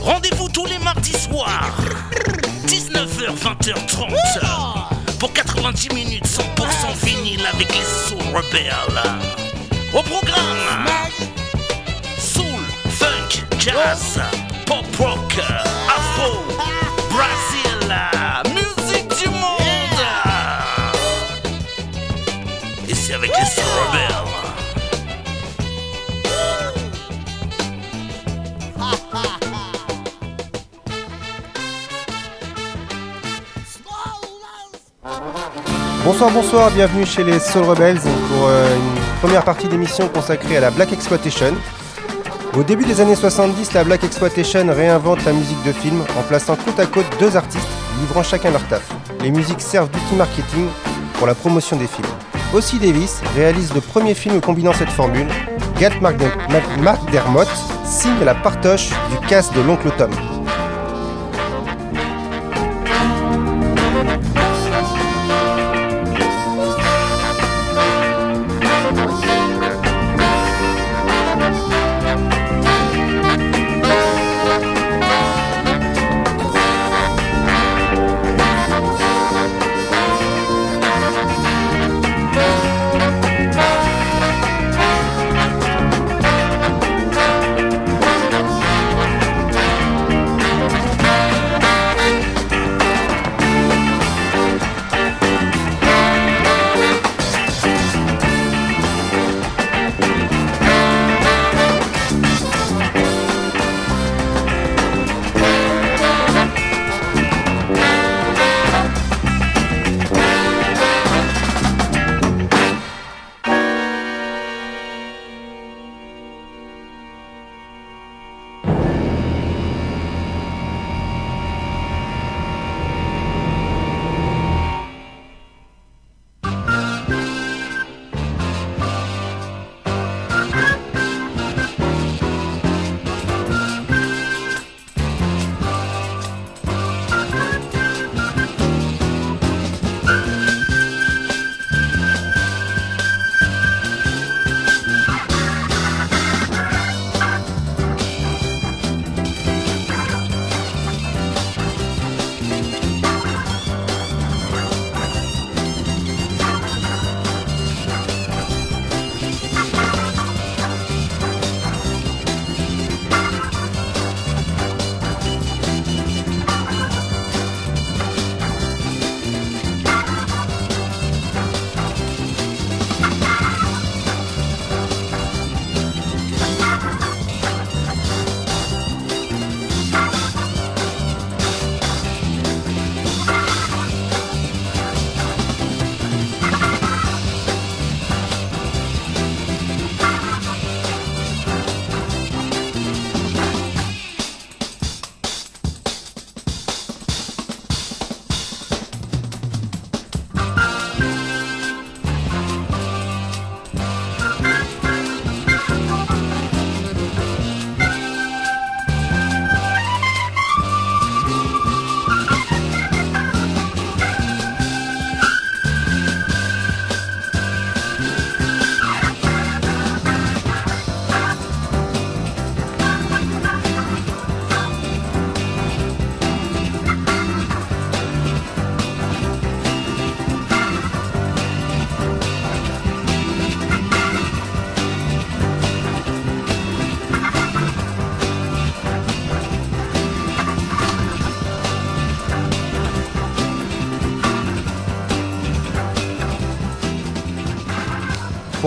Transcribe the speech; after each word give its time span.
Rendez-vous 0.00 0.48
tous 0.48 0.66
les 0.66 0.78
mardis 0.80 1.12
soirs, 1.12 1.76
19h, 2.66 3.36
20h30, 3.36 5.18
pour 5.20 5.32
90 5.32 5.94
minutes 5.94 6.26
100% 6.26 7.06
vinyle 7.06 7.46
avec 7.54 7.68
les 7.68 7.84
Soul 7.84 8.34
Rebelles. 8.34 9.00
Au 9.94 10.02
programme, 10.02 10.88
Soul, 12.18 12.64
Funk, 12.88 13.44
Jazz, 13.58 14.20
Pop 14.66 14.84
Rock, 14.98 15.40
Afro, 15.86 16.42
Brazil, 17.10 17.94
musique 18.54 19.08
du 19.22 19.28
monde. 19.28 20.02
Et 22.88 22.94
c'est 22.94 23.14
avec 23.14 23.30
les 23.38 23.46
Soul 23.46 23.64
Rebelles. 23.86 24.11
Bonsoir, 36.04 36.32
bonsoir, 36.32 36.70
bienvenue 36.72 37.06
chez 37.06 37.22
les 37.22 37.38
Soul 37.38 37.62
Rebels 37.62 38.00
pour 38.00 38.48
euh, 38.48 38.76
une 38.76 39.20
première 39.20 39.44
partie 39.44 39.68
d'émission 39.68 40.08
consacrée 40.08 40.56
à 40.56 40.60
la 40.60 40.72
Black 40.72 40.92
Exploitation. 40.92 41.54
Au 42.58 42.64
début 42.64 42.84
des 42.84 43.00
années 43.00 43.14
70, 43.14 43.72
la 43.72 43.84
Black 43.84 44.02
Exploitation 44.02 44.66
réinvente 44.68 45.24
la 45.24 45.32
musique 45.32 45.62
de 45.64 45.70
film 45.70 46.02
en 46.18 46.22
plaçant 46.22 46.56
côte 46.56 46.80
à 46.80 46.86
côte 46.86 47.06
deux 47.20 47.36
artistes 47.36 47.68
livrant 48.00 48.24
chacun 48.24 48.50
leur 48.50 48.66
taf. 48.66 48.82
Les 49.22 49.30
musiques 49.30 49.60
servent 49.60 49.92
d'outil 49.92 50.16
marketing 50.16 50.66
pour 51.14 51.28
la 51.28 51.36
promotion 51.36 51.76
des 51.76 51.86
films. 51.86 52.08
Ossie 52.52 52.80
Davis 52.80 53.22
réalise 53.36 53.72
le 53.72 53.80
premier 53.80 54.14
film 54.14 54.40
combinant 54.40 54.72
cette 54.72 54.90
formule. 54.90 55.28
Gat 55.78 56.00
McDermott 56.00 57.48
signe 57.84 58.24
la 58.24 58.34
partoche 58.34 58.88
du 58.88 59.26
cast 59.28 59.54
de 59.54 59.60
l'oncle 59.60 59.88
Tom. 59.96 60.10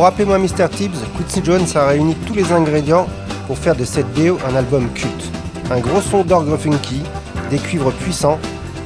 Pour 0.06 0.12
rappeler 0.12 0.26
moi 0.26 0.38
Mr. 0.38 0.70
Tibbs, 0.70 1.00
Quincy 1.18 1.42
Jones 1.44 1.66
a 1.74 1.88
réuni 1.88 2.14
tous 2.28 2.36
les 2.36 2.52
ingrédients 2.52 3.08
pour 3.48 3.58
faire 3.58 3.76
de 3.76 3.84
cette 3.84 4.06
BO 4.14 4.38
un 4.48 4.56
album 4.56 4.88
culte. 4.94 5.32
Un 5.72 5.80
gros 5.80 6.00
son 6.00 6.24
d'orgue 6.24 6.56
funky, 6.58 7.02
des 7.50 7.58
cuivres 7.58 7.92
puissants 7.92 8.38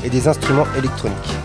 et 0.06 0.10
des 0.10 0.30
instruments 0.30 0.68
électroniques. 0.78 1.39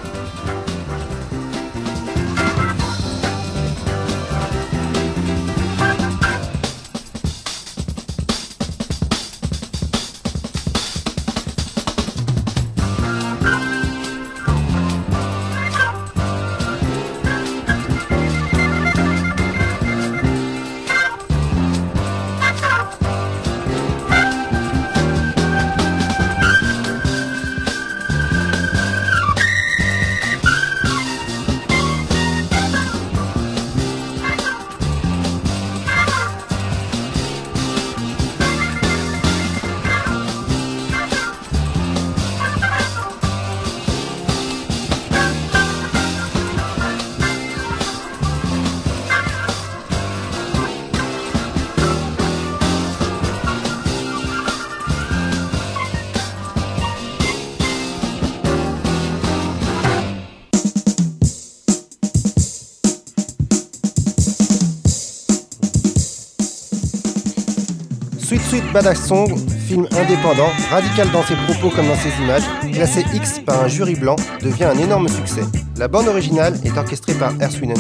Badass 68.75 69.07
Song, 69.07 69.33
film 69.69 69.87
indépendant, 69.93 70.49
radical 70.69 71.09
dans 71.13 71.23
ses 71.23 71.37
propos 71.37 71.71
comme 71.77 71.87
dans 71.87 71.95
ses 71.95 72.11
images, 72.21 72.43
classé 72.73 73.05
X 73.15 73.39
par 73.39 73.63
un 73.63 73.69
jury 73.69 73.95
blanc, 73.95 74.17
devient 74.43 74.65
un 74.65 74.77
énorme 74.77 75.07
succès. 75.07 75.45
La 75.77 75.87
bande 75.87 76.09
originale 76.09 76.59
est 76.65 76.77
orchestrée 76.77 77.15
par 77.15 77.33
Earth, 77.41 77.61
Wind. 77.61 77.79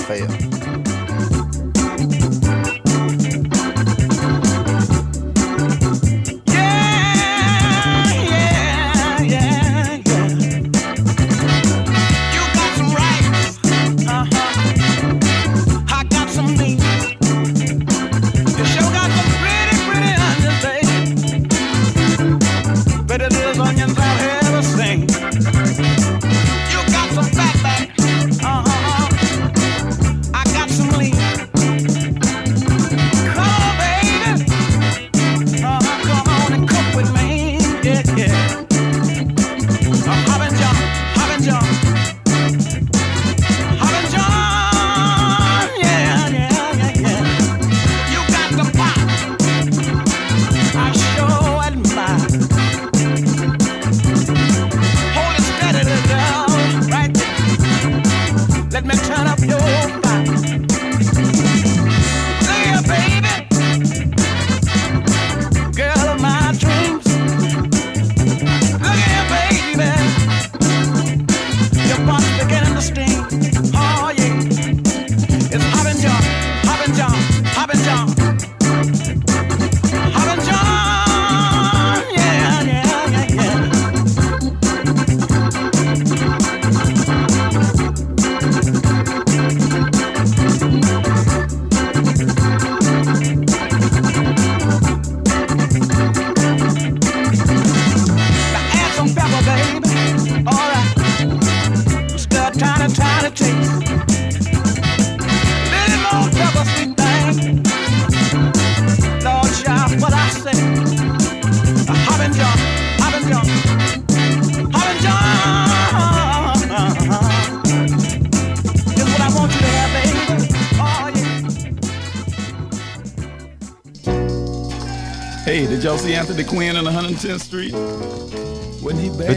Le 129.28 129.34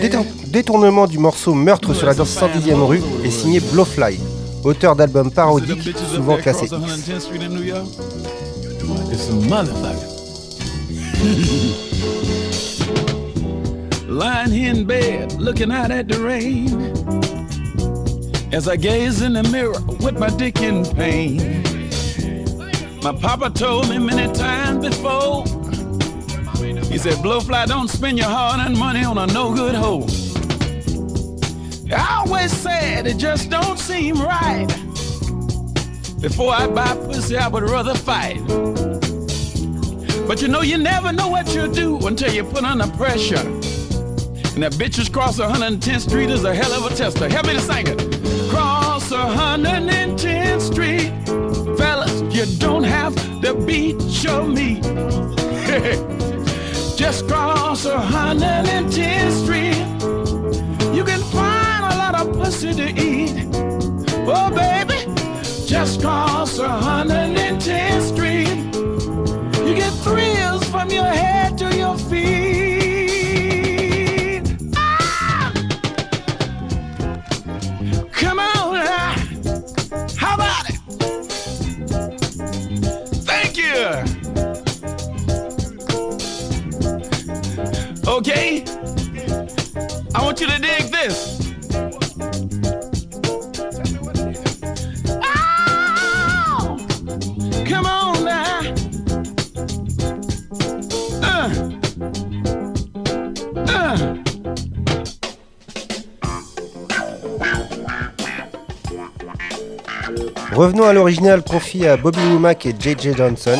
détournement 0.47 1.05
du 1.05 1.17
morceau 1.17 1.53
Meurtre 1.53 1.93
sur 1.93 2.07
la 2.07 2.13
110e 2.13 2.85
rue 2.85 3.01
est 3.25 3.31
signé 3.31 3.59
Blowfly, 3.59 4.17
auteur 4.63 4.95
d'albums 4.95 5.29
parodiques 5.29 5.93
souvent 6.13 6.37
classés 6.37 6.69
Lying 14.07 14.51
here 14.51 14.71
in 14.71 14.85
bed, 14.85 15.33
looking 15.33 15.69
out 15.69 15.91
at 15.91 16.07
the 16.07 16.17
rain. 16.17 16.93
As 18.53 18.69
I 18.69 18.77
gaze 18.77 19.21
in 19.21 19.33
the 19.33 19.43
mirror 19.51 19.81
with 19.99 20.17
my 20.17 20.29
dick 20.29 20.61
in 20.61 20.85
pain. 20.95 21.61
My 23.03 23.11
papa 23.11 23.49
told 23.49 23.89
me 23.89 23.99
many 23.99 24.31
times 24.33 24.87
before. 24.87 25.43
He 26.97 27.03
said, 27.03 27.23
Blowfly, 27.23 27.67
don't 27.67 27.89
spend 27.89 28.17
your 28.17 28.27
hard-earned 28.27 28.75
money 28.75 29.03
on 29.03 29.19
a 29.19 29.27
no-good 29.27 29.75
hoe. 29.75 30.07
I 31.95 32.23
always 32.25 32.51
said 32.51 33.05
it 33.05 33.17
just 33.17 33.51
don't 33.51 33.77
seem 33.77 34.19
right. 34.19 34.65
Before 36.19 36.51
I 36.51 36.65
buy 36.65 36.95
pussy, 36.95 37.37
I 37.37 37.49
would 37.49 37.61
rather 37.61 37.93
fight. 37.93 38.39
But 40.27 40.41
you 40.41 40.47
know, 40.47 40.61
you 40.61 40.79
never 40.79 41.13
know 41.13 41.27
what 41.27 41.53
you'll 41.53 41.71
do 41.71 41.99
until 42.07 42.33
you 42.33 42.43
put 42.43 42.63
under 42.63 42.87
pressure. 42.97 43.45
And 44.55 44.63
that 44.63 44.73
bitches 44.73 45.13
cross 45.13 45.37
110th 45.37 46.09
Street 46.09 46.31
is 46.31 46.45
a 46.45 46.55
hell 46.55 46.73
of 46.73 46.91
a 46.91 46.95
tester. 46.95 47.29
Help 47.29 47.45
me 47.45 47.53
to 47.53 47.61
sing 47.61 47.85
it. 47.85 48.49
Cross 48.49 49.11
110th 49.11 50.61
Street, 50.61 51.11
fellas, 51.77 52.23
you 52.35 52.47
don't 52.57 52.85
have 52.85 53.13
to 53.41 53.53
beat 53.53 54.01
your 54.23 54.45
meat. 54.45 54.83
Just 56.97 57.27
cross 57.27 57.85
110th 57.85 59.43
Street. 59.43 59.77
You 60.95 61.03
can 61.03 61.21
find 61.31 61.93
a 61.93 61.95
lot 61.95 62.15
of 62.19 62.33
pussy 62.33 62.73
to 62.73 62.89
eat. 62.99 63.47
Oh, 64.27 64.49
baby, 64.49 65.05
just 65.67 66.01
cross 66.01 66.57
110th 66.57 68.01
Street. 68.01 68.47
You 69.67 69.75
get 69.75 69.93
thrills 70.03 70.67
from 70.69 70.89
your 70.89 71.05
head 71.05 71.56
Revenons 110.57 110.85
à 110.85 110.93
l'original 110.93 111.43
confié 111.43 111.87
à 111.87 111.97
Bobby 111.97 112.19
Womack 112.33 112.65
et 112.65 112.73
J.J. 112.79 113.13
Johnson. 113.15 113.59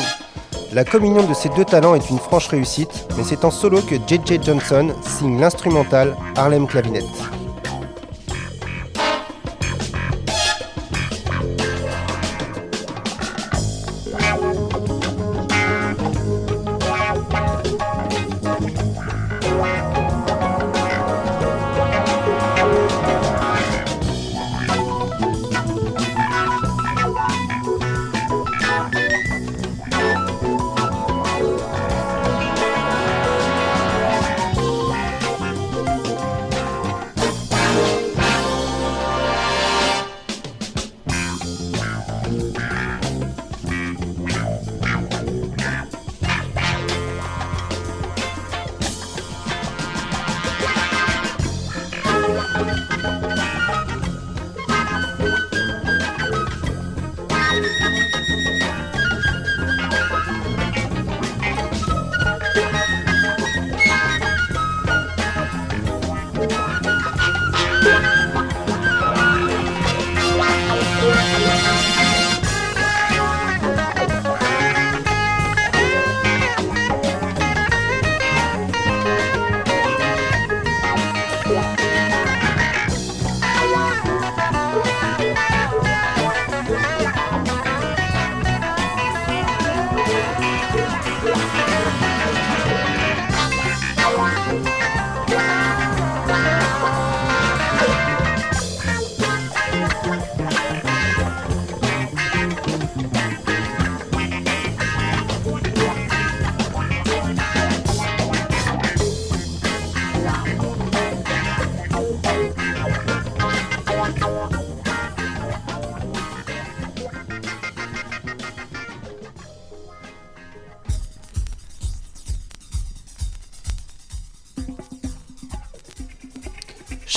La 0.73 0.83
communion 0.83 1.21
de 1.27 1.33
ces 1.35 1.47
deux 1.49 1.63
talents 1.63 1.93
est 1.93 2.09
une 2.09 2.17
franche 2.17 2.47
réussite, 2.47 3.07
mais 3.15 3.23
c'est 3.23 3.45
en 3.45 3.51
solo 3.51 3.81
que 3.81 3.97
J.J. 4.07 4.39
Johnson 4.41 4.89
signe 5.03 5.39
l'instrumental 5.39 6.17
Harlem 6.35 6.65
Clavinet. 6.65 7.05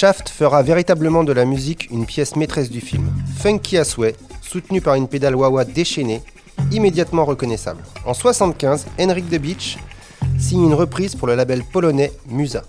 Shaft 0.01 0.31
fera 0.31 0.63
véritablement 0.63 1.25
de 1.25 1.33
la 1.35 1.45
musique 1.45 1.91
une 1.91 2.07
pièce 2.07 2.35
maîtresse 2.35 2.71
du 2.71 2.81
film. 2.81 3.13
Funky 3.37 3.77
à 3.77 3.85
souhait, 3.85 4.17
soutenu 4.41 4.81
par 4.81 4.95
une 4.95 5.07
pédale 5.07 5.37
wah-wah 5.37 5.67
déchaînée, 5.67 6.23
immédiatement 6.73 7.27
reconnaissable. 7.27 7.83
En 8.07 8.15
75, 8.15 8.87
Henrik 8.99 9.29
de 9.29 9.37
Beach 9.37 9.77
signe 10.39 10.65
une 10.65 10.73
reprise 10.73 11.15
pour 11.15 11.29
le 11.29 11.35
label 11.35 11.63
polonais 11.63 12.13
Musa. 12.31 12.63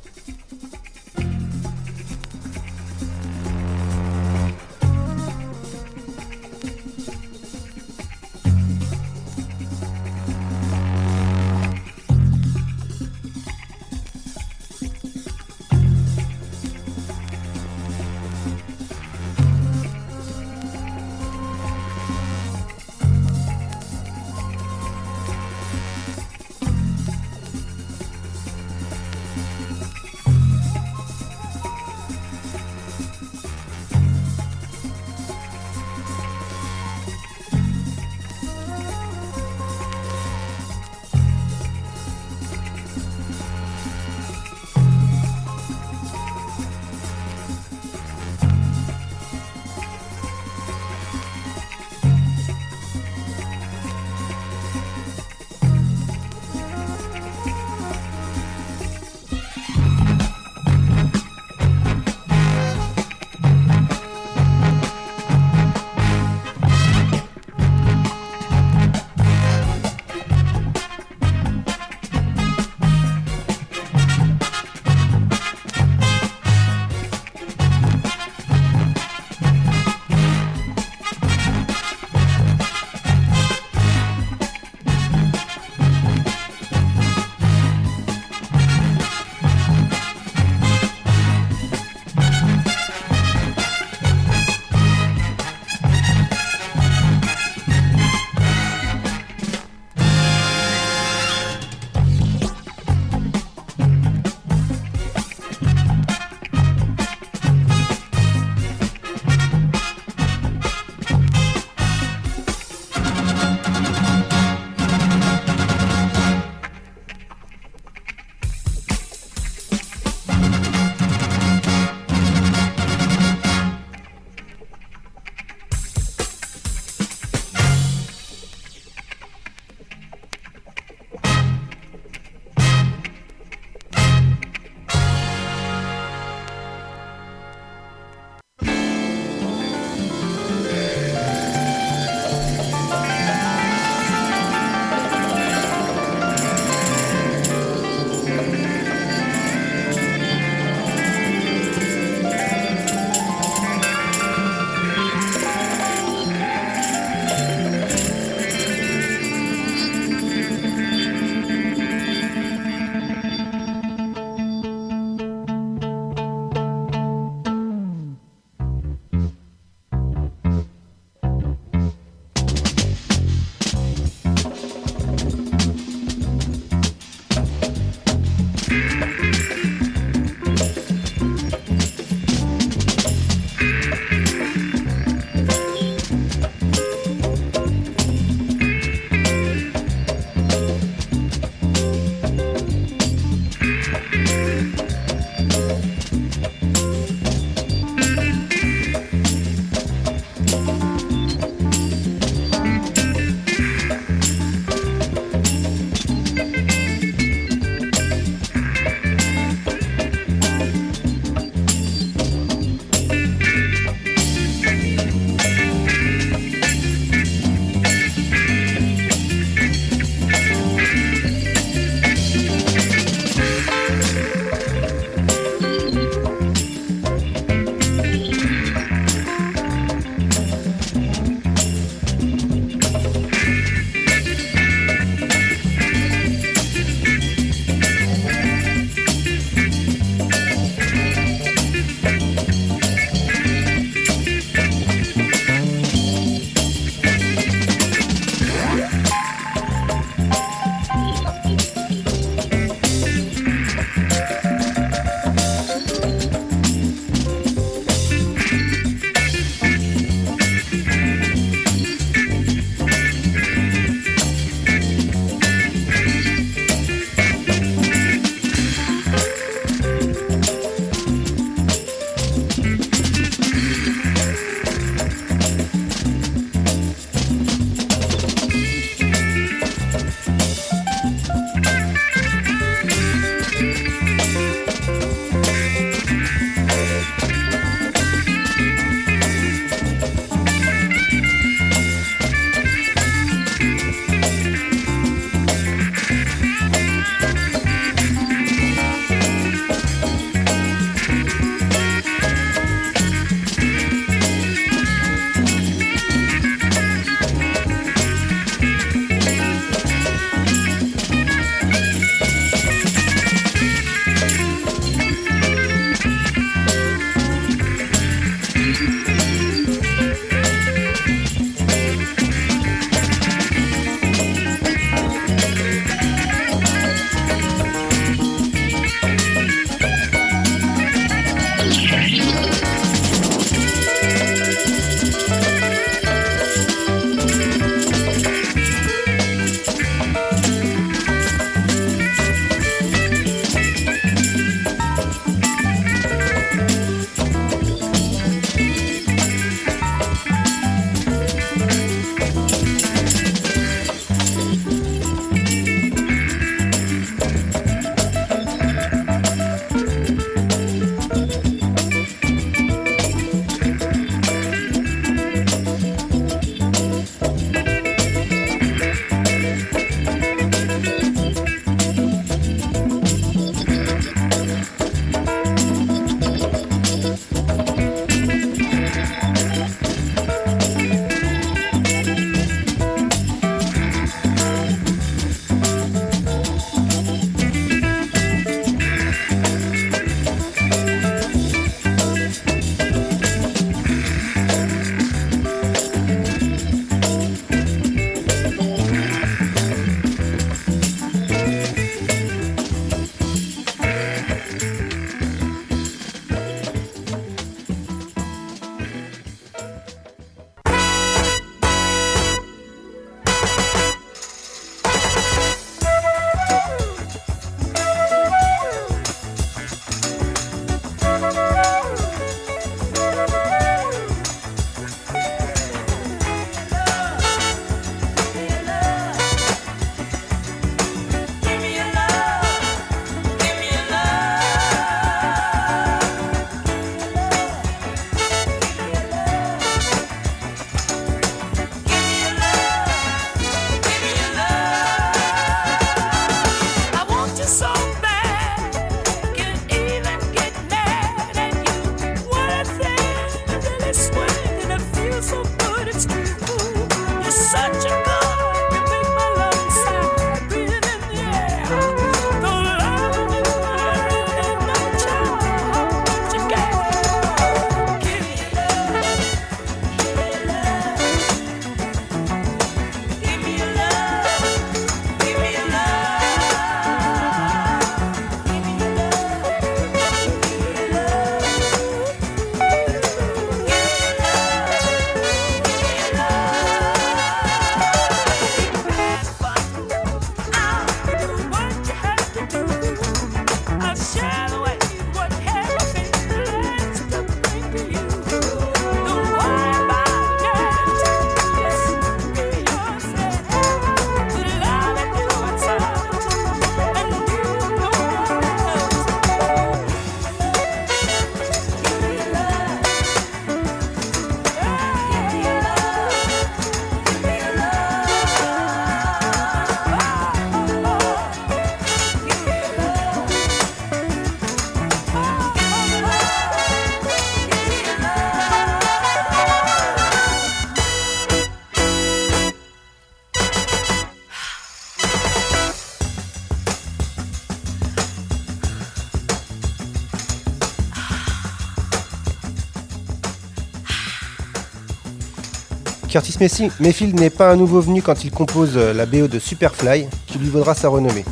Curtis 546.11 546.35
Mayfield 546.81 547.17
n'est 547.17 547.29
pas 547.29 547.51
un 547.51 547.55
nouveau 547.55 547.79
venu 547.79 548.01
quand 548.01 548.25
il 548.25 548.31
compose 548.31 548.75
la 548.75 549.05
BO 549.05 549.29
de 549.29 549.39
Superfly, 549.39 550.07
qui 550.27 550.39
lui 550.39 550.49
vaudra 550.49 550.75
sa 550.75 550.89
renommée. 550.89 551.23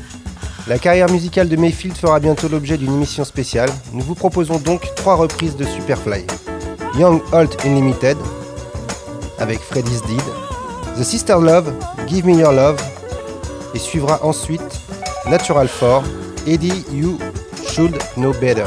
La 0.70 0.80
carrière 0.80 1.12
musicale 1.12 1.50
de 1.50 1.58
Mayfield 1.58 1.98
fera 1.98 2.22
bientôt 2.22 2.48
l'objet 2.48 2.78
d'une 2.78 2.94
émission 2.94 3.26
spéciale. 3.26 3.70
Nous 3.92 4.04
vous 4.04 4.16
proposons 4.16 4.58
donc 4.58 4.88
trois 4.96 5.16
reprises 5.16 5.58
de 5.58 5.66
Superfly. 5.66 6.24
Young 6.98 7.20
Alt 7.34 7.58
Unlimited, 7.66 8.16
avec 9.38 9.60
Freddy's 9.60 10.02
Deed, 10.04 10.24
The 10.98 11.04
Sister 11.04 11.36
Love, 11.42 11.74
Give 12.08 12.26
Me 12.26 12.40
Your 12.40 12.54
Love, 12.54 12.82
et 13.76 13.80
suivra 13.80 14.24
ensuite 14.24 14.62
Natural 15.26 15.68
4, 15.68 16.04
Eddie 16.48 16.86
You 16.94 17.20
Should 17.68 17.98
Know 18.16 18.32
Better. 18.40 18.66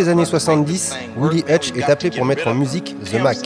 Des 0.00 0.08
années 0.08 0.24
70, 0.24 0.96
Willie 1.18 1.44
Hutch 1.46 1.72
est 1.76 1.90
appelé 1.90 2.10
pour 2.10 2.24
mettre 2.24 2.48
en 2.48 2.54
musique 2.54 2.96
The 3.04 3.20
Mac. 3.20 3.36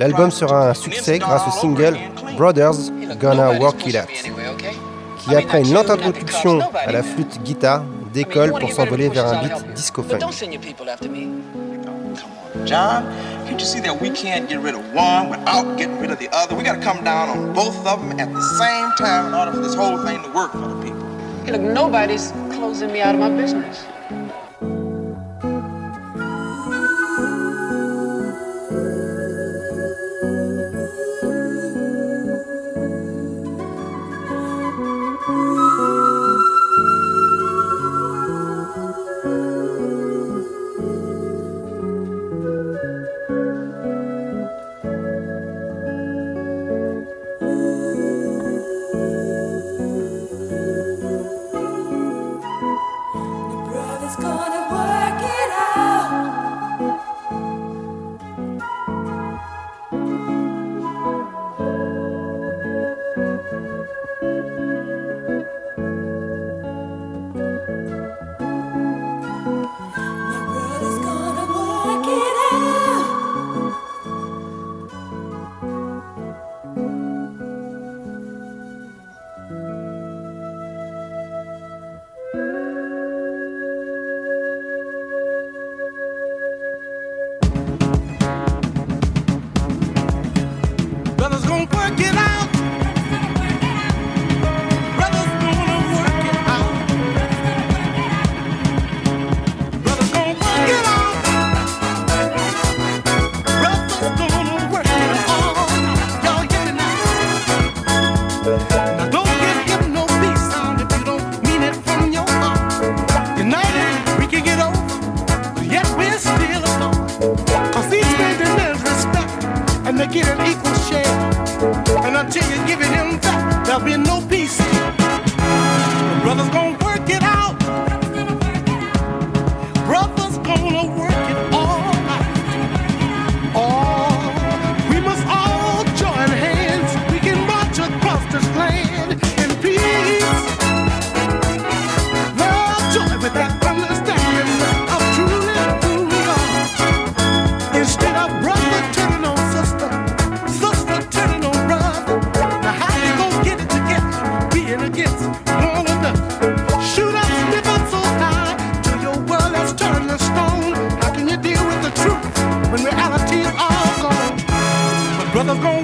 L'album 0.00 0.32
sera 0.32 0.70
un 0.70 0.74
succès 0.74 1.20
grâce 1.20 1.42
au 1.46 1.60
single 1.60 1.96
Brothers 2.36 2.90
Gonna 3.20 3.52
Work 3.52 3.86
It 3.86 3.96
Out, 3.96 4.08
qui 5.20 5.34
après 5.36 5.62
une 5.62 5.72
lente 5.72 5.90
introduction 5.90 6.58
à 6.74 6.90
la 6.90 7.04
flûte 7.04 7.40
guitare 7.44 7.84
décolle 8.12 8.52
pour 8.58 8.72
s'envoler 8.72 9.08
vers 9.08 9.26
un 9.26 9.42
beat 9.42 9.74
disco 9.74 10.02
funk. 10.02 10.18
John, 12.64 13.04
can't 13.46 13.60
you 13.60 13.66
see 13.66 13.80
that 13.80 14.00
we 14.00 14.10
can't 14.10 14.48
get 14.48 14.58
rid 14.60 14.74
of 14.74 14.80
one 14.92 15.28
without 15.28 15.76
getting 15.76 16.00
rid 16.00 16.10
of 16.10 16.18
the 16.18 16.28
other? 16.32 16.56
We 16.56 16.64
got 16.64 16.76
to 16.76 16.80
come 16.80 17.04
down 17.04 17.28
on 17.28 17.52
both 17.52 17.76
of 17.86 18.00
them 18.00 18.18
at 18.18 18.32
the 18.32 18.40
same 18.40 18.90
time 18.98 19.26
in 19.26 19.34
order 19.34 19.52
for 19.52 19.60
this 19.60 19.74
whole 19.74 19.98
thing 19.98 20.22
to 20.22 20.30
work 20.32 20.52
for 20.52 20.66
the 20.66 20.82
people. 20.82 21.06
Hey, 21.44 21.52
look, 21.52 21.60
nobody's 21.60 22.32
closing 22.50 22.90
me 22.90 23.02
out 23.02 23.14
of 23.14 23.20
my 23.20 23.28
business. 23.28 23.84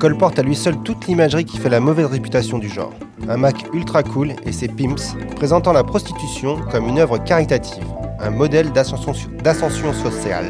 Colporte 0.00 0.38
à 0.38 0.42
lui 0.42 0.56
seul 0.56 0.76
toute 0.82 1.06
l'imagerie 1.06 1.44
qui 1.44 1.58
fait 1.58 1.68
la 1.68 1.78
mauvaise 1.78 2.06
réputation 2.06 2.58
du 2.58 2.68
genre. 2.68 2.92
Un 3.28 3.36
Mac 3.36 3.66
ultra 3.72 4.02
cool 4.02 4.32
et 4.44 4.50
ses 4.50 4.66
pimps 4.66 5.14
présentant 5.36 5.72
la 5.72 5.84
prostitution 5.84 6.58
comme 6.72 6.88
une 6.88 6.98
œuvre 6.98 7.18
caritative, 7.18 7.86
un 8.18 8.30
modèle 8.30 8.72
d'ascension 8.72 9.92
sociale. 9.92 10.46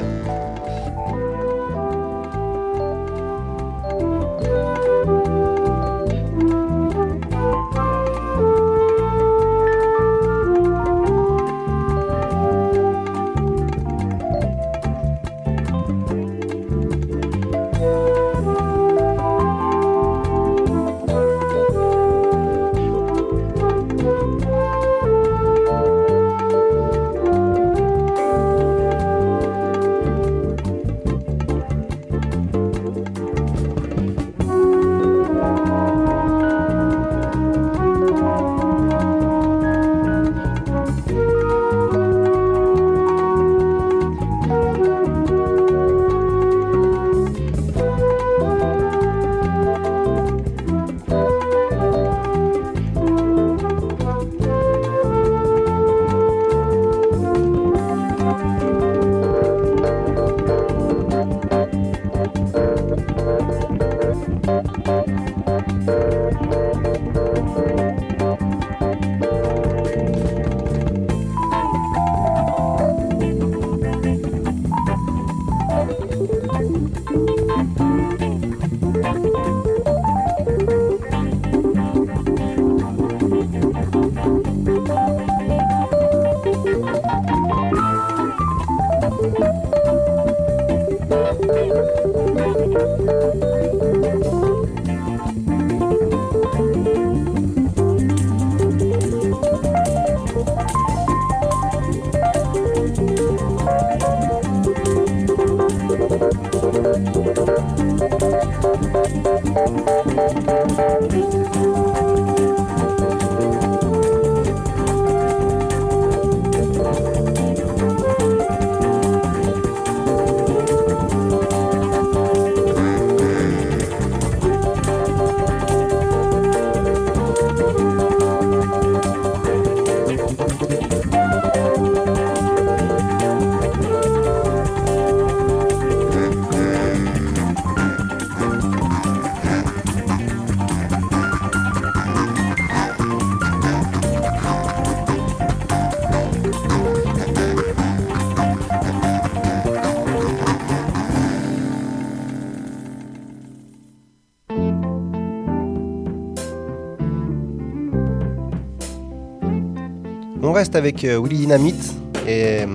reste 160.61 160.77
avec 160.77 161.05
euh, 161.05 161.18
Willy 161.18 161.38
Dynamite 161.38 161.94
et 162.29 162.61
euh, 162.61 162.66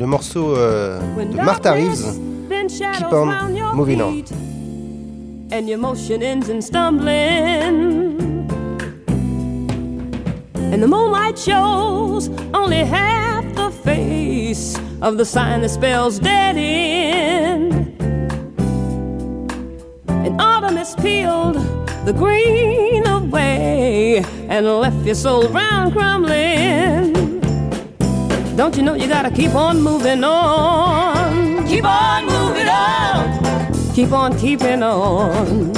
le 0.00 0.06
morceau 0.06 0.56
euh, 0.56 0.98
de 1.30 1.36
Martha 1.36 1.72
Reeves, 1.72 2.18
Keep 2.70 3.12
on 3.12 3.26
Moving 3.74 4.00
On. 4.00 4.24
And 5.52 5.68
your 5.68 5.76
motion 5.78 6.22
ends 6.22 6.48
in 6.48 6.62
stumbling. 6.62 8.48
And 10.72 10.82
the 10.82 10.88
moonlight 10.88 11.38
shows 11.38 12.30
only 12.54 12.78
half 12.78 13.44
the 13.56 13.70
face 13.84 14.78
of 15.02 15.18
the 15.18 15.26
sign 15.26 15.60
that 15.60 15.68
spells 15.68 16.18
dead 16.18 16.56
end. 16.56 17.92
And 20.08 20.40
autumn 20.40 20.78
has 20.78 20.96
peeled 20.96 21.56
the 22.06 22.14
green 22.14 23.06
away 23.06 24.24
and 24.48 24.64
left 24.64 25.04
your 25.04 25.14
soul 25.14 25.46
brown 25.50 25.92
crumbling. 25.92 27.13
Don't 28.56 28.76
you 28.76 28.84
know 28.84 28.94
you 28.94 29.08
gotta 29.08 29.32
keep 29.32 29.52
on 29.54 29.82
moving 29.82 30.22
on? 30.22 31.66
Keep 31.66 31.84
on 31.84 32.24
moving 32.24 32.68
on. 32.68 33.94
Keep 33.94 34.12
on 34.12 34.38
keeping 34.38 34.80
on. 34.80 35.74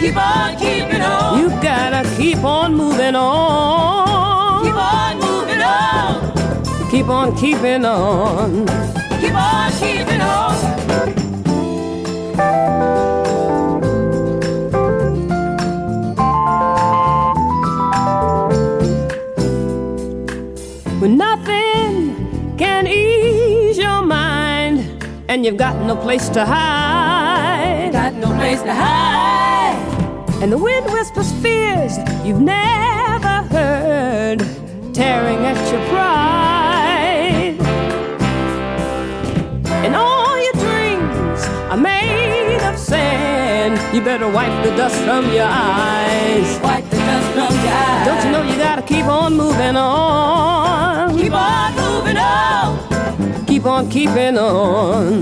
Keep 0.00 0.16
on 0.16 0.56
keeping 0.56 1.02
on. 1.02 1.38
You 1.38 1.48
gotta 1.62 2.02
keep 2.16 2.42
on 2.42 2.74
moving 2.74 3.14
on. 3.14 4.64
Keep 4.64 4.74
on 4.74 5.20
moving 5.20 5.62
on. 5.62 6.90
Keep 6.90 7.08
on 7.08 7.36
keeping 7.36 7.84
on. 7.84 8.66
Keep 9.20 9.34
on 9.34 9.72
keeping 9.78 10.20
on. 10.20 11.25
And 25.28 25.44
you've 25.44 25.56
got 25.56 25.76
no 25.84 25.96
place 25.96 26.28
to 26.30 26.44
hide. 26.44 27.90
Got 27.92 28.14
no 28.14 28.28
place 28.36 28.62
to 28.62 28.72
hide. 28.72 29.76
And 30.42 30.52
the 30.52 30.58
wind 30.58 30.86
whispers 30.86 31.32
fears 31.42 31.98
you've 32.24 32.40
never 32.40 33.36
heard, 33.50 34.40
tearing 34.94 35.44
at 35.44 35.58
your 35.72 35.82
pride. 35.88 37.56
And 39.84 39.96
all 39.96 40.42
your 40.42 40.52
dreams 40.54 41.44
are 41.70 41.76
made 41.76 42.60
of 42.62 42.78
sand. 42.78 43.80
You 43.94 44.02
better 44.02 44.28
wipe 44.28 44.64
the 44.64 44.76
dust 44.76 44.96
from 45.02 45.32
your 45.32 45.48
eyes. 45.48 46.60
Wipe 46.60 46.88
the 46.90 46.96
dust 46.96 47.28
from 47.32 47.54
your 47.64 47.72
eyes. 47.72 48.06
Don't 48.06 48.24
you 48.24 48.30
know 48.30 48.42
you 48.42 48.56
gotta 48.58 48.82
keep 48.82 49.06
on 49.06 49.34
moving 49.34 49.76
on? 49.76 51.16
Keep 51.16 51.32
on 51.32 51.70
moving 51.72 51.80
on. 51.80 51.85
Keep 53.66 53.72
on 53.72 53.90
keeping 53.90 54.38
on. 54.38 55.20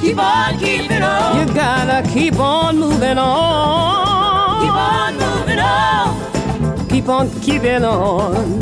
Keep 0.00 0.18
on 0.18 0.58
keeping 0.58 1.00
on. 1.00 1.38
You 1.38 1.54
gotta 1.54 2.02
keep 2.08 2.40
on 2.40 2.76
moving 2.76 3.18
on. 3.18 4.64
Keep 4.64 4.74
on 4.74 5.14
moving 5.14 5.60
on. 5.60 6.88
Keep 6.88 7.08
on 7.08 7.30
keeping 7.40 7.84
on. 7.84 8.60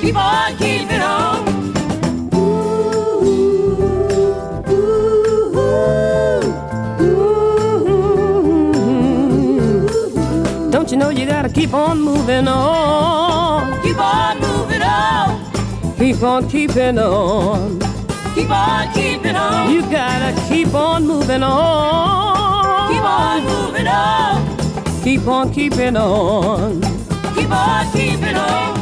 Keep 0.00 0.16
on 0.16 0.56
keeping 0.56 1.02
on. 1.02 1.44
Don't 10.70 10.90
you 10.90 10.96
know 10.96 11.10
you 11.10 11.26
gotta 11.26 11.50
keep 11.50 11.74
on 11.74 12.00
moving 12.00 12.48
on? 12.48 13.82
Keep 13.82 13.98
on 13.98 14.40
moving 14.40 14.82
on. 14.82 15.98
Keep 15.98 16.22
on 16.22 16.48
keeping 16.48 16.98
on. 16.98 17.89
Keep 18.40 18.50
on 18.50 18.92
keeping 18.94 19.36
on. 19.36 19.70
You 19.70 19.82
gotta 19.82 20.32
keep 20.48 20.72
on 20.72 21.06
moving 21.06 21.42
on. 21.42 22.90
Keep 22.90 23.02
on 23.02 23.44
moving 23.44 23.86
on. 23.86 25.02
Keep 25.04 25.26
on 25.26 25.52
keeping 25.52 25.94
on. 25.94 26.80
Keep 27.34 27.50
on 27.50 27.92
keeping 27.92 28.36
on. 28.36 28.78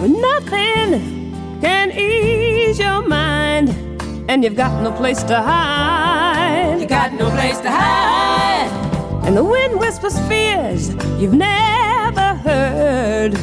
When 0.00 0.20
nothing 0.20 1.60
can 1.60 1.92
ease 1.92 2.80
your 2.80 3.06
mind, 3.06 3.68
and 4.28 4.42
you've 4.42 4.56
got 4.56 4.82
no 4.82 4.90
place 4.90 5.22
to 5.22 5.36
hide. 5.36 6.80
You 6.80 6.86
got 6.88 7.12
no 7.12 7.30
place 7.30 7.60
to 7.60 7.70
hide. 7.70 8.68
And 9.24 9.36
the 9.36 9.44
wind 9.44 9.78
whispers 9.78 10.18
fears 10.26 10.88
you've 11.20 11.34
never 11.34 12.34
heard, 12.42 13.38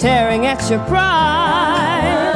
tearing 0.00 0.46
at 0.46 0.68
your 0.68 0.80
pride. 0.86 2.33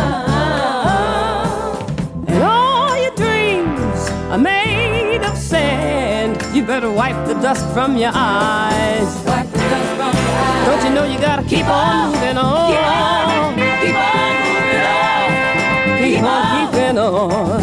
Sand. 5.49 6.37
You 6.55 6.63
better 6.63 6.91
wipe 6.91 7.27
the 7.27 7.35
dust 7.35 7.65
from 7.73 7.97
your 7.97 8.11
eyes. 8.13 9.09
Wipe 9.25 9.51
the 9.51 9.59
dust 9.59 9.91
from 9.97 10.13
your 10.13 10.37
eyes. 10.45 10.67
Don't 10.69 10.83
you 10.85 10.91
know 10.95 11.05
you 11.05 11.19
gotta 11.19 11.43
keep, 11.43 11.67
on 11.67 12.13
moving 12.13 12.37
on? 12.37 12.69
Keep 12.69 12.85
on, 12.85 13.55
keep 13.81 13.97
on 14.09 14.35
moving 14.45 14.85
on. 14.97 15.29
Keep, 16.01 16.23
on, 16.23 16.45
keeping 16.55 16.99
on. 16.99 17.61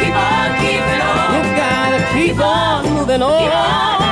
Keep 0.00 0.16
on 0.26 0.48
keeping 0.62 1.02
on. 1.10 1.28
You 1.34 1.42
gotta 1.62 2.00
keep, 2.14 2.38
on 2.40 2.78
moving 2.92 3.22
on. 3.22 3.40
Keep 3.42 4.05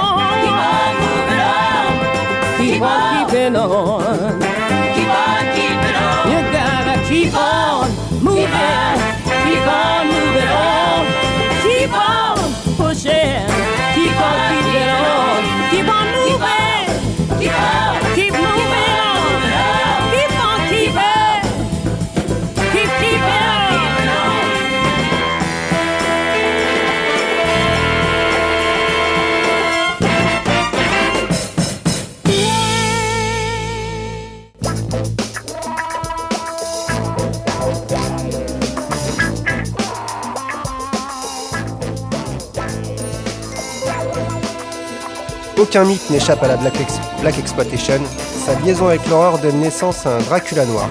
Aucun 45.75 45.87
mythe 45.87 46.09
n'échappe 46.09 46.41
à 46.45 46.47
la 46.47 46.57
Black, 46.57 46.81
Ex- 46.81 47.01
Black 47.21 47.37
Exploitation. 47.37 48.01
Sa 48.47 48.55
liaison 48.61 48.87
avec 48.87 49.05
l'horreur 49.09 49.39
donne 49.39 49.59
naissance 49.59 50.07
à 50.07 50.11
un 50.11 50.21
Dracula 50.21 50.65
noir. 50.67 50.89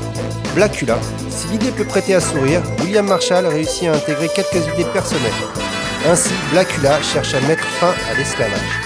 Blackula. 0.56 0.98
Si 1.30 1.48
l'idée 1.48 1.72
peut 1.72 1.86
prêter 1.86 2.16
à 2.16 2.20
sourire, 2.20 2.62
William 2.82 3.08
Marshall 3.08 3.46
réussit 3.48 3.88
à 3.88 3.94
intégrer 3.94 4.28
quelques 4.28 4.68
idées 4.74 4.84
personnelles. 4.92 5.32
Ainsi, 6.06 6.32
Blackula 6.52 7.02
cherche 7.02 7.34
à 7.34 7.40
mettre 7.48 7.64
fin 7.80 7.94
à 8.12 8.18
l'esclavage. 8.18 8.83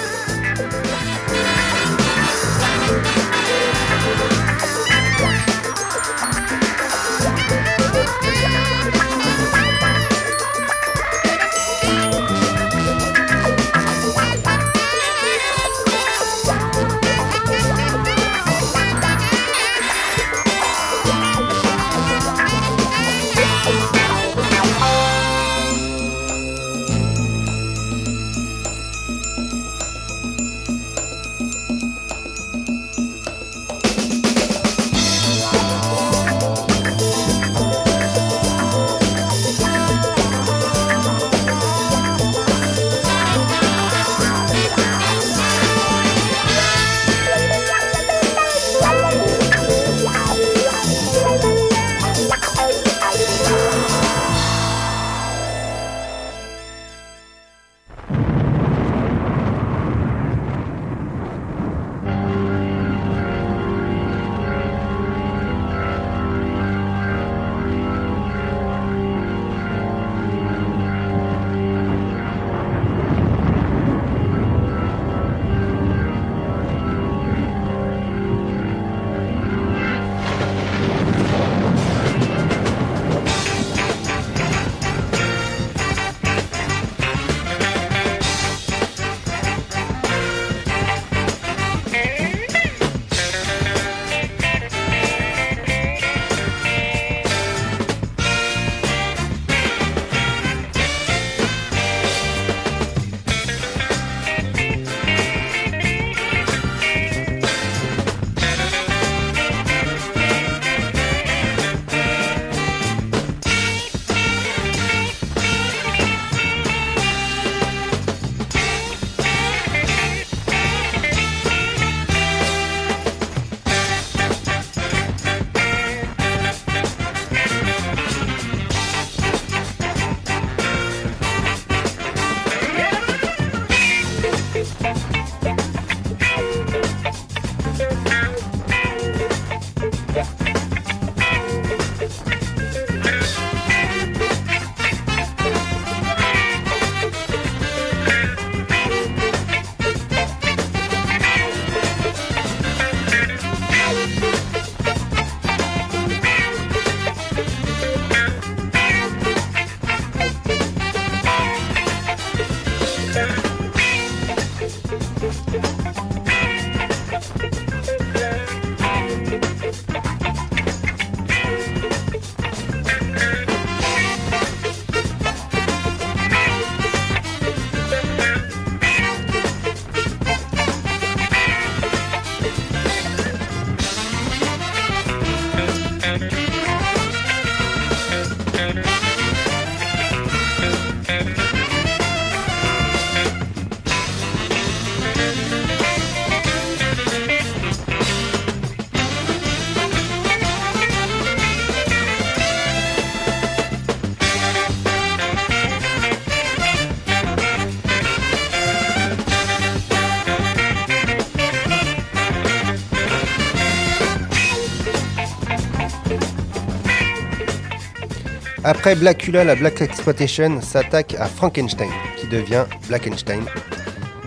Après 218.87 219.01
Blackula, 219.01 219.43
la 219.43 219.55
Black 219.55 219.81
Exploitation 219.81 220.61
s'attaque 220.61 221.13
à 221.19 221.25
Frankenstein, 221.25 221.89
qui 222.15 222.25
devient 222.25 222.63
Blackenstein. 222.87 223.43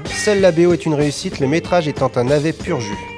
Seule 0.04 0.42
la 0.42 0.52
BO 0.52 0.74
est 0.74 0.84
une 0.84 0.92
réussite, 0.92 1.40
le 1.40 1.46
métrage 1.46 1.88
étant 1.88 2.12
un 2.16 2.24
navet 2.24 2.52
pur 2.52 2.78
jus. 2.78 3.09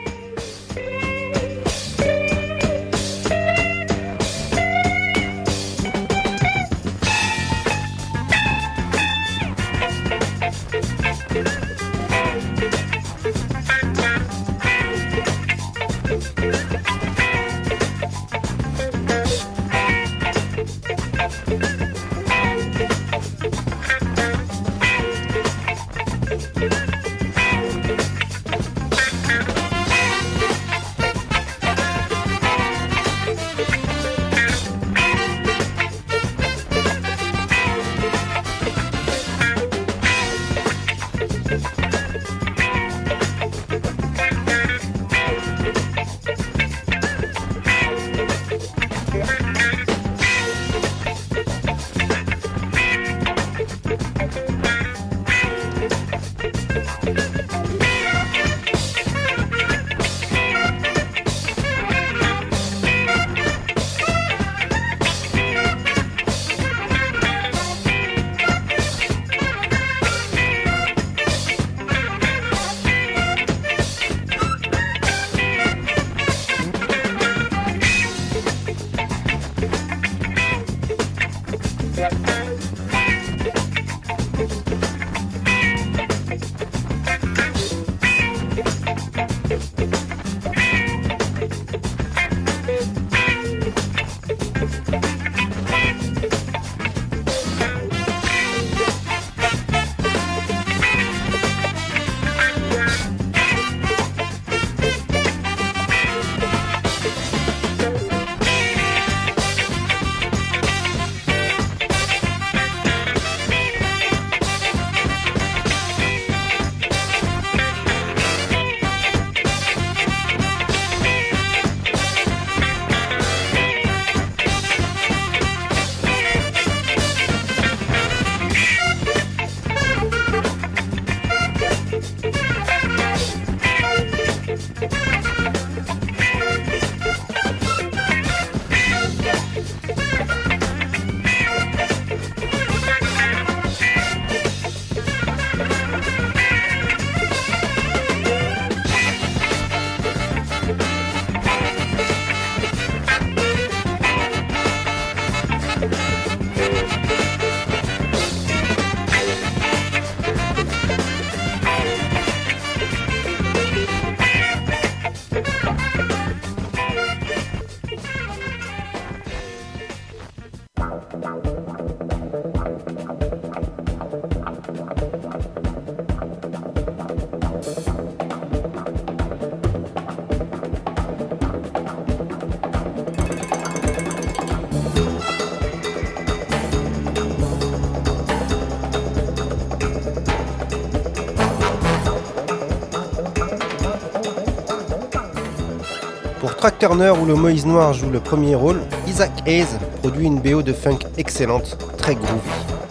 Track 196.63 196.79
Turner 196.79 197.11
où 197.21 197.25
le 197.25 197.35
Moïse 197.35 197.67
Noir 197.67 197.93
joue 197.93 198.09
le 198.09 198.21
premier 198.21 198.55
rôle, 198.55 198.83
Isaac 199.09 199.33
Hayes 199.47 199.67
produit 200.01 200.27
une 200.27 200.39
BO 200.39 200.63
de 200.63 200.73
funk 200.73 201.01
excellente, 201.19 201.77
très 201.99 202.15
groovy. 202.15 202.82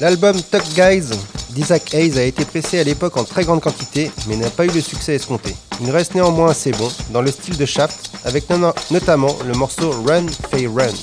L'album 0.00 0.34
Tuck 0.40 0.62
Guys 0.74 1.10
d'Isaac 1.50 1.92
Hayes 1.92 2.18
a 2.18 2.22
été 2.22 2.46
pressé 2.46 2.78
à 2.78 2.84
l'époque 2.84 3.18
en 3.18 3.24
très 3.24 3.44
grande 3.44 3.60
quantité, 3.60 4.10
mais 4.26 4.36
n'a 4.36 4.48
pas 4.48 4.64
eu 4.64 4.70
le 4.70 4.80
succès 4.80 5.14
escompté. 5.14 5.54
Il 5.82 5.90
reste 5.90 6.14
néanmoins 6.14 6.50
assez 6.50 6.70
bon, 6.70 6.90
dans 7.12 7.20
le 7.20 7.30
style 7.30 7.58
de 7.58 7.66
Shaft, 7.66 8.10
avec 8.24 8.46
notamment 8.90 9.36
le 9.46 9.52
morceau 9.52 9.90
Run 10.06 10.26
Fay 10.50 10.66
Run, 10.68 10.94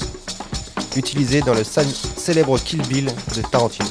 utilisé 0.95 1.41
dans 1.41 1.53
le 1.53 1.63
célèbre 1.63 2.57
Kill 2.57 2.81
Bill 2.87 3.11
de 3.35 3.41
Tarantino. 3.43 3.87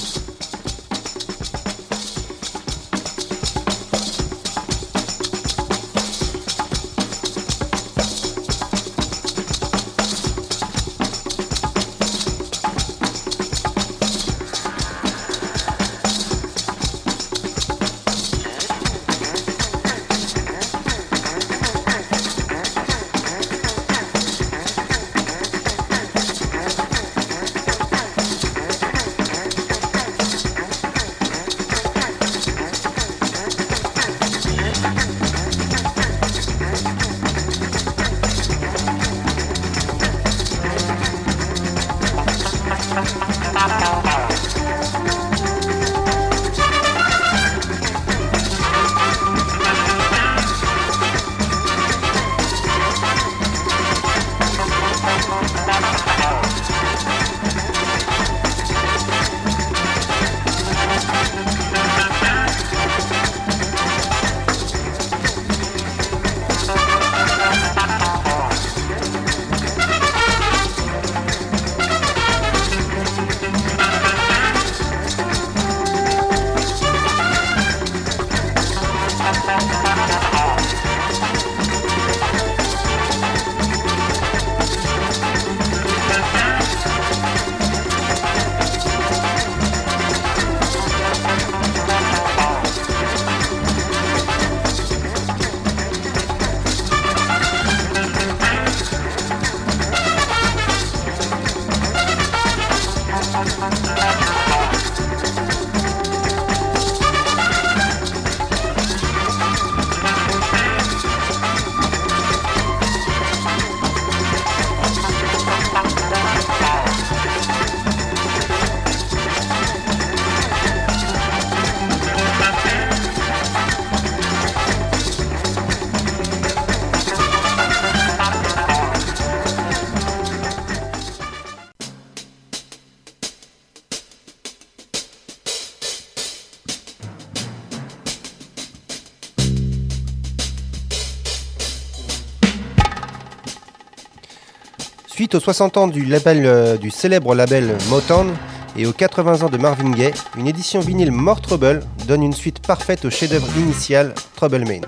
Aux 145.37 145.41
60 145.41 145.77
ans 145.77 145.91
euh, 145.95 146.77
du 146.79 146.91
célèbre 146.91 147.35
label 147.35 147.77
Motown 147.91 148.35
et 148.77 148.87
aux 148.87 148.93
80 148.93 149.43
ans 149.43 149.49
de 149.49 149.59
Marvin 149.59 149.91
Gaye, 149.91 150.13
une 150.37 150.47
édition 150.47 150.81
vinyle 150.81 151.13
More 151.13 151.41
Trouble 151.41 151.81
donne 152.07 152.23
une 152.23 152.33
suite 152.33 152.61
parfaite 152.61 153.05
au 153.05 153.11
chef-d'œuvre 153.11 153.49
initial 153.59 154.15
Trouble 154.35 154.65
Main, 154.67 154.81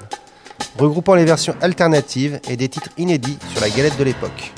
regroupant 0.78 1.14
les 1.14 1.24
versions 1.24 1.54
alternatives 1.60 2.40
et 2.48 2.56
des 2.56 2.68
titres 2.68 2.90
inédits 2.96 3.38
sur 3.52 3.60
la 3.60 3.68
galette 3.68 3.98
de 3.98 4.04
l'époque. 4.04 4.52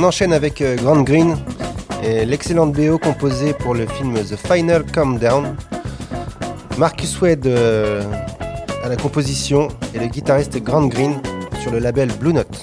On 0.00 0.04
enchaîne 0.04 0.32
avec 0.32 0.62
euh, 0.62 0.76
Grand 0.76 1.02
Green 1.02 1.36
et 2.02 2.24
l'excellente 2.24 2.72
BO 2.72 2.96
composée 2.96 3.52
pour 3.52 3.74
le 3.74 3.86
film 3.86 4.14
The 4.14 4.34
Final 4.34 4.82
Countdown. 4.86 5.54
Marcus 6.78 7.20
Wade 7.20 7.46
euh, 7.46 8.02
à 8.82 8.88
la 8.88 8.96
composition 8.96 9.68
et 9.92 9.98
le 9.98 10.06
guitariste 10.06 10.56
Grand 10.62 10.86
Green 10.86 11.20
sur 11.60 11.70
le 11.70 11.80
label 11.80 12.10
Blue 12.12 12.32
Note. 12.32 12.59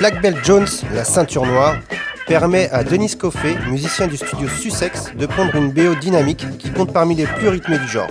Black 0.00 0.22
Belt 0.22 0.38
Jones, 0.42 0.66
la 0.94 1.04
ceinture 1.04 1.44
noire, 1.44 1.76
permet 2.26 2.70
à 2.70 2.82
Denis 2.82 3.14
Coffey, 3.18 3.54
musicien 3.68 4.06
du 4.06 4.16
studio 4.16 4.48
Sussex, 4.48 5.12
de 5.14 5.26
prendre 5.26 5.54
une 5.56 5.72
BO 5.72 5.94
dynamique 5.94 6.46
qui 6.58 6.70
compte 6.70 6.90
parmi 6.90 7.14
les 7.14 7.26
plus 7.26 7.48
rythmées 7.48 7.78
du 7.78 7.86
genre. 7.86 8.08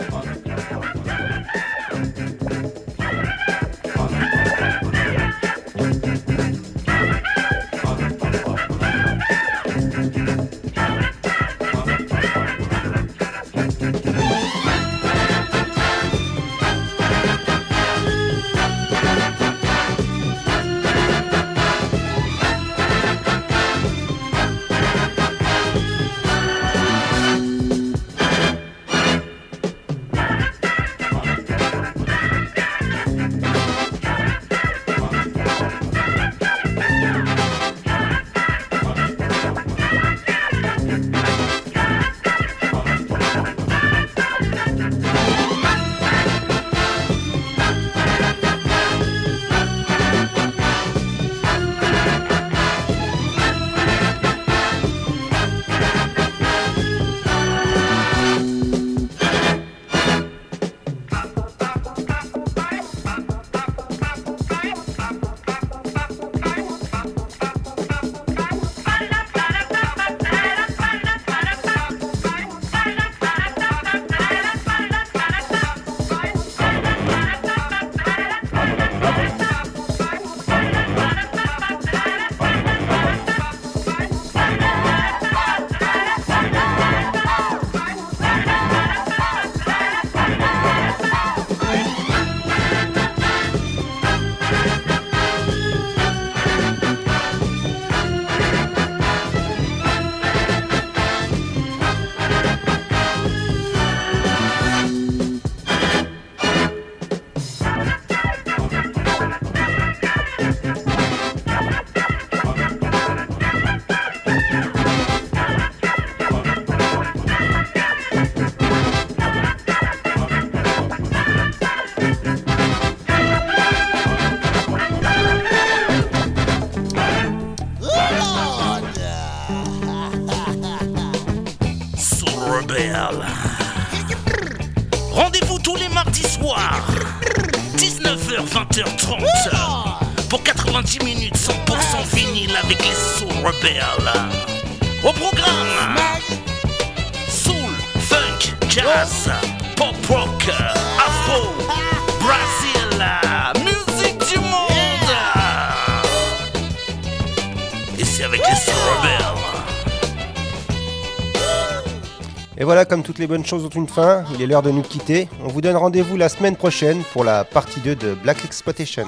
Bonnes 163.30 163.46
choses 163.46 163.64
ont 163.64 163.70
une 163.70 163.88
fin, 163.88 164.24
il 164.34 164.42
est 164.42 164.48
l'heure 164.48 164.64
de 164.64 164.72
nous 164.72 164.82
quitter. 164.82 165.30
On 165.44 165.50
vous 165.50 165.62
donne 165.62 165.76
rendez-vous 165.76 166.18
la 166.18 166.30
semaine 166.30 166.56
prochaine 166.56 167.04
pour 167.14 167.24
la 167.24 167.44
partie 167.44 167.80
2 167.80 167.96
de 167.96 168.16
Black 168.16 168.44
Exploitation. 168.44 169.06